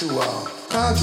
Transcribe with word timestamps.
too. 0.00 0.16
Uh, 0.16 0.96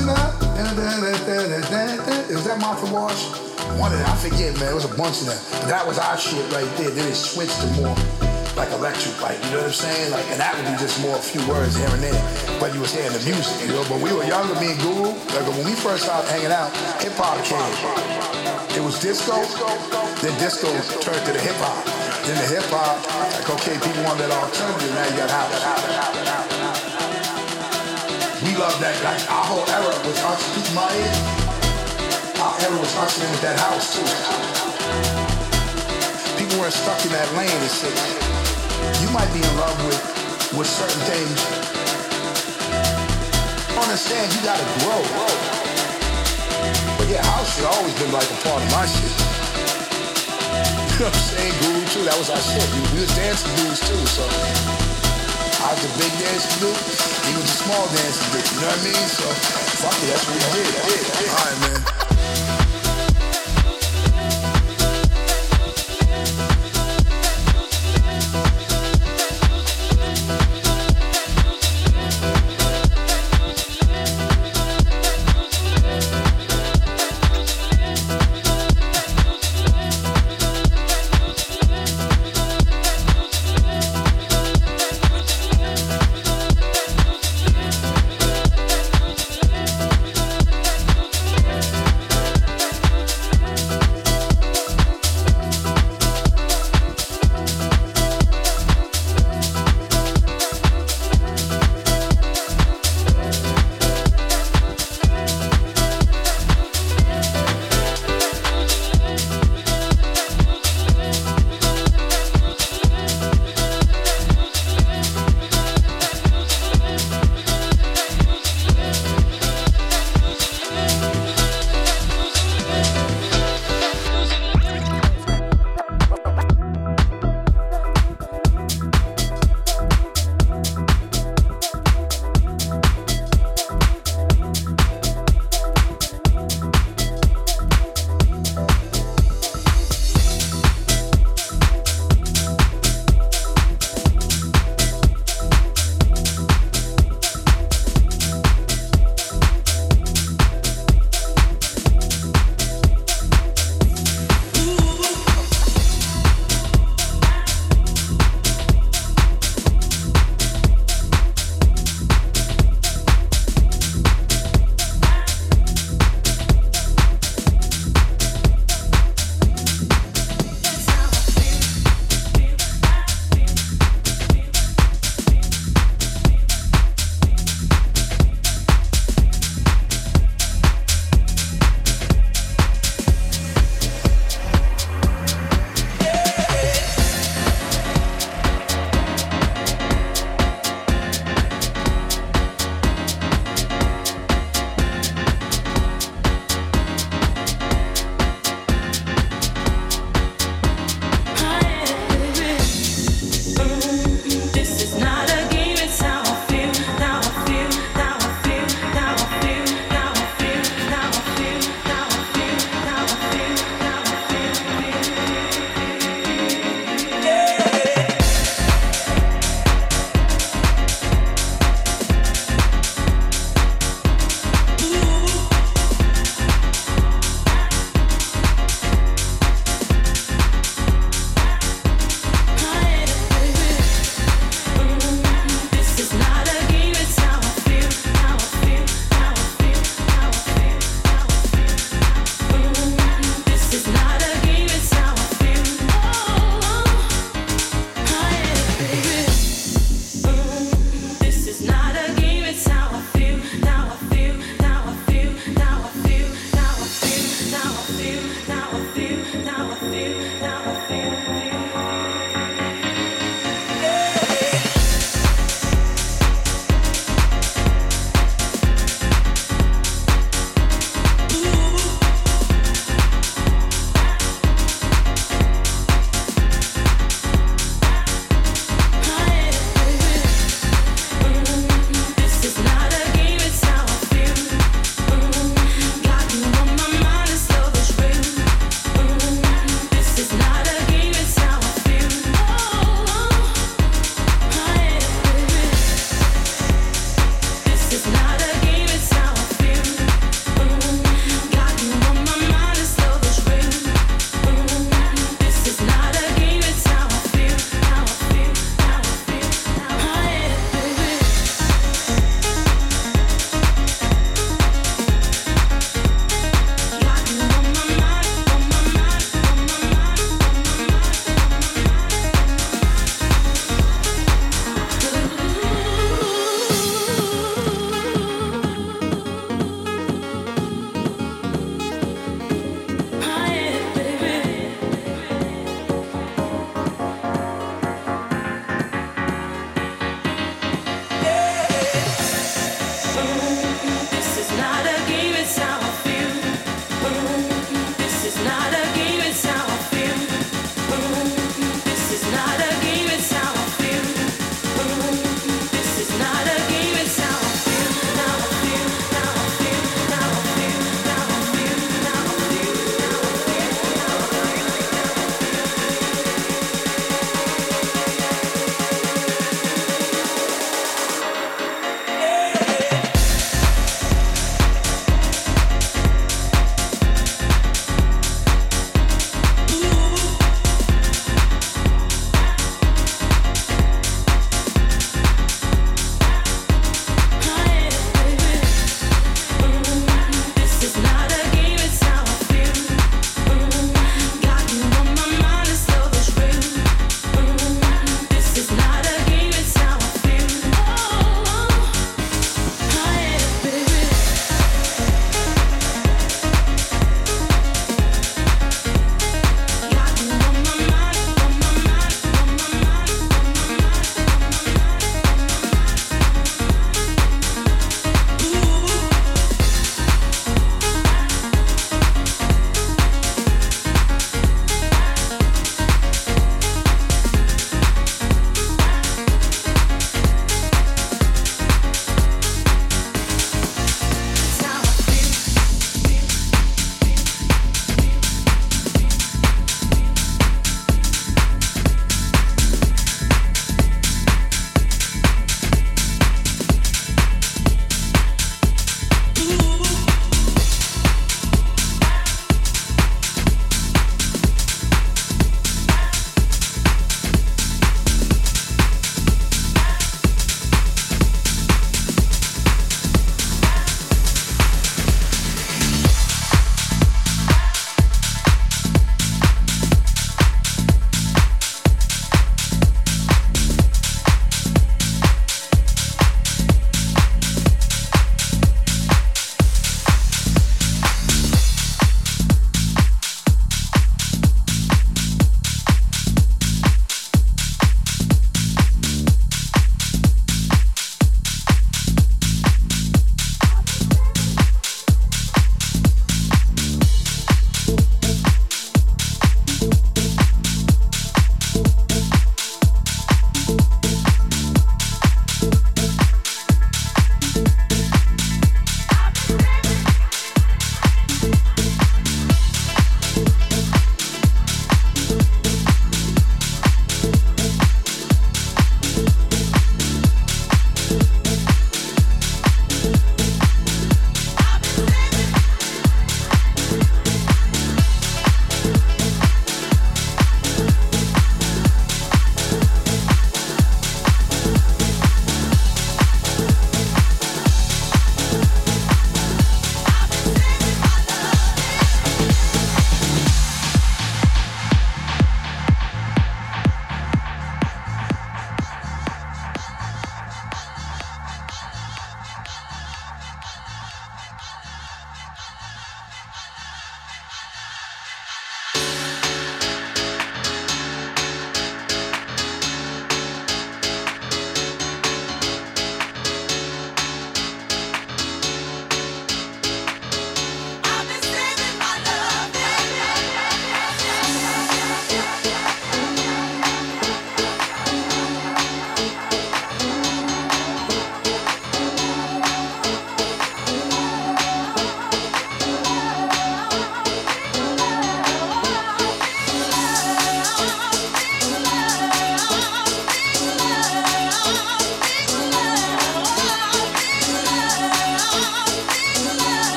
it 2.26 2.34
was 2.34 2.46
that 2.50 2.58
Martha 2.58 2.90
Wash. 2.90 3.30
One 3.78 3.94
of 3.94 4.00
them, 4.02 4.10
I 4.10 4.18
forget, 4.18 4.58
man. 4.58 4.74
It 4.74 4.74
was 4.74 4.90
a 4.90 4.96
bunch 4.98 5.22
of 5.22 5.30
them. 5.30 5.38
But 5.62 5.70
that 5.70 5.86
was 5.86 6.02
our 6.02 6.18
shit 6.18 6.42
right 6.50 6.66
there. 6.82 6.90
Then 6.90 7.06
it 7.06 7.14
switched 7.14 7.62
to 7.62 7.68
more 7.78 7.94
like 8.58 8.74
electric, 8.74 9.14
like 9.22 9.38
you 9.46 9.54
know 9.54 9.62
what 9.62 9.70
I'm 9.70 9.78
saying? 9.86 10.10
Like, 10.10 10.26
and 10.34 10.42
that 10.42 10.58
would 10.58 10.66
be 10.66 10.74
just 10.82 10.98
more 11.06 11.14
a 11.14 11.22
few 11.22 11.46
words 11.46 11.78
here 11.78 11.86
and 11.86 12.02
there. 12.02 12.18
But 12.58 12.74
you 12.74 12.82
was 12.82 12.90
hearing 12.90 13.14
the 13.14 13.22
music, 13.22 13.70
you 13.70 13.78
know. 13.78 13.86
But 13.86 14.02
we 14.02 14.10
were 14.10 14.26
younger, 14.26 14.58
me 14.58 14.74
and 14.74 14.82
Guru. 14.82 15.14
Like 15.14 15.46
when 15.46 15.62
we 15.62 15.78
first 15.78 16.10
started 16.10 16.26
hanging 16.34 16.50
out, 16.50 16.74
hip 16.98 17.14
hop 17.22 17.38
came. 17.46 17.62
It 18.74 18.82
was 18.82 18.98
disco. 18.98 19.38
Then 20.26 20.34
disco 20.42 20.74
turned 21.06 21.22
to 21.22 21.32
the 21.38 21.44
hip 21.44 21.54
hop. 21.62 21.86
Then 22.26 22.34
the 22.42 22.50
hip 22.50 22.66
hop, 22.74 22.98
like 23.38 23.46
okay, 23.62 23.78
people 23.78 24.02
want 24.10 24.18
that 24.26 24.34
alternative. 24.34 24.90
Now 24.90 25.06
you 25.06 25.22
got 25.22 25.30
house 25.30 26.17
love 28.58 28.74
that. 28.82 28.98
Like 29.06 29.22
our 29.30 29.46
whole 29.46 29.66
era 29.70 29.94
was. 30.02 30.18
People 30.58 30.74
my 30.74 30.90
age, 30.90 31.20
our 32.42 32.56
era 32.66 32.78
was 32.82 32.94
hustling 32.98 33.30
with 33.30 33.44
that 33.46 33.58
house 33.62 33.94
too. 33.94 34.06
People 36.42 36.58
weren't 36.62 36.74
stuck 36.74 36.98
in 37.06 37.14
that 37.14 37.30
lane 37.38 37.54
and 37.54 37.70
shit. 37.70 37.94
You 39.02 39.10
might 39.14 39.30
be 39.30 39.46
in 39.46 39.54
love 39.62 39.78
with 39.86 40.02
with 40.58 40.66
certain 40.66 41.02
things. 41.06 41.38
Understand 43.78 44.34
you 44.34 44.42
gotta 44.42 44.66
grow. 44.82 45.02
But 46.98 47.08
yeah, 47.14 47.22
house 47.30 47.62
has 47.62 47.66
always 47.78 47.94
been 48.02 48.10
like 48.10 48.26
a 48.26 48.38
part 48.42 48.62
of 48.62 48.70
my 48.74 48.86
shit. 48.90 49.14
You 50.98 51.06
know 51.06 51.14
what 51.14 51.22
I'm 51.22 51.30
saying? 51.30 51.54
Guru 51.62 51.86
too, 51.94 52.04
that 52.10 52.18
was 52.18 52.34
our 52.34 52.42
shit. 52.42 52.66
We, 52.74 52.82
we 52.98 53.06
was 53.06 53.14
dancing 53.14 53.54
dudes 53.54 53.86
too, 53.86 54.02
so. 54.10 54.26
I 55.62 55.74
was 55.74 55.82
the 55.86 55.94
big 56.02 56.10
dance 56.18 56.50
to 56.58 57.07
was 57.36 57.44
the 57.44 57.58
small 57.66 57.86
dance 57.88 58.18
to. 58.20 58.38
You 58.38 58.62
know 58.62 58.68
what 58.68 58.80
I 58.80 58.84
mean? 58.84 59.08
So 59.10 59.28
fuck 59.84 59.96
it, 60.04 60.08
that's 60.08 60.24
what 60.28 60.36
we 60.36 60.64
did. 60.64 60.72
All 61.30 61.46
right, 61.46 61.60
man. 61.68 62.07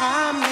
Time 0.00 0.49